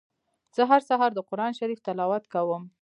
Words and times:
زه 0.55 0.61
هر 0.71 0.81
سهار 0.89 1.11
د 1.13 1.19
قرآن 1.29 1.51
شريف 1.59 1.79
تلاوت 1.87 2.23
کوم. 2.33 2.63